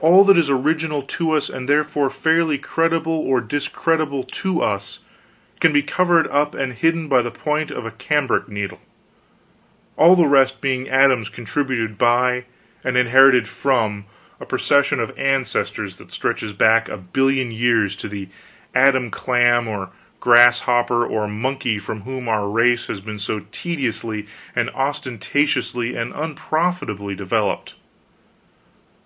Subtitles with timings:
[0.00, 5.00] All that is original in us, and therefore fairly creditable or discreditable to us,
[5.60, 8.80] can be covered up and hidden by the point of a cambric needle,
[9.98, 12.46] all the rest being atoms contributed by,
[12.82, 14.06] and inherited from,
[14.40, 18.30] a procession of ancestors that stretches back a billion years to the
[18.74, 24.26] Adam clam or grasshopper or monkey from whom our race has been so tediously
[24.56, 27.74] and ostentatiously and unprofitably developed.